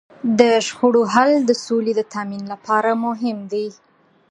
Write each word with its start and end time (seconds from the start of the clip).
د 0.39 0.41
شخړو 0.67 1.01
حل 1.13 1.31
د 1.49 1.51
سولې 1.65 1.93
د 1.95 2.01
تامین 2.13 2.43
لپاره 2.53 2.89
مهم 3.05 3.37
دی. 3.51 3.67